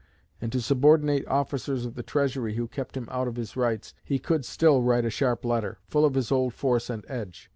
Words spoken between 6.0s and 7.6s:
of his old force and edge.